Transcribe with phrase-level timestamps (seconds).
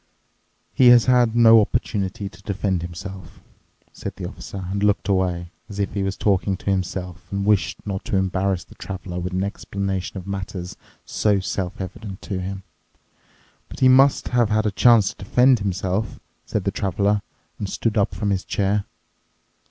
[0.73, 3.39] "He has had no opportunity to defend himself,"
[3.93, 7.85] said the Officer and looked away, as if he was talking to himself and wished
[7.85, 10.75] not to embarrass the Traveler with an explanation of matters
[11.05, 12.63] so self evident to him.
[13.69, 17.21] "But he must have had a chance to defend himself," said the Traveler
[17.59, 18.85] and stood up from his chair.